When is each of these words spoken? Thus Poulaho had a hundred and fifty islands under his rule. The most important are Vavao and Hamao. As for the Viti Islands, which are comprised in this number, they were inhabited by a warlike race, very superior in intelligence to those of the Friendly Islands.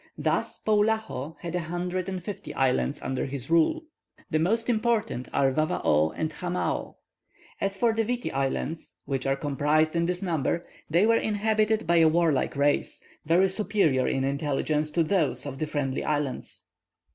Thus 0.17 0.57
Poulaho 0.57 1.35
had 1.41 1.53
a 1.53 1.59
hundred 1.59 2.09
and 2.09 2.23
fifty 2.23 2.55
islands 2.55 2.99
under 3.03 3.27
his 3.27 3.51
rule. 3.51 3.83
The 4.31 4.39
most 4.39 4.67
important 4.67 5.29
are 5.31 5.51
Vavao 5.51 6.09
and 6.17 6.31
Hamao. 6.33 6.95
As 7.59 7.77
for 7.77 7.93
the 7.93 8.03
Viti 8.03 8.31
Islands, 8.31 8.95
which 9.05 9.27
are 9.27 9.35
comprised 9.35 9.95
in 9.95 10.07
this 10.07 10.23
number, 10.23 10.65
they 10.89 11.05
were 11.05 11.17
inhabited 11.17 11.85
by 11.85 11.97
a 11.97 12.07
warlike 12.09 12.55
race, 12.55 13.03
very 13.27 13.47
superior 13.47 14.07
in 14.07 14.23
intelligence 14.23 14.89
to 14.89 15.03
those 15.03 15.45
of 15.45 15.59
the 15.59 15.67
Friendly 15.67 16.03
Islands. 16.03 16.65